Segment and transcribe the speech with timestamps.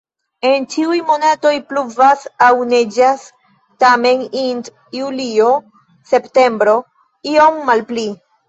[0.51, 3.27] En ĉiuj monatoj pluvas aŭ neĝas,
[3.85, 6.77] tamen int julio-septembro
[7.37, 8.11] iom malpli.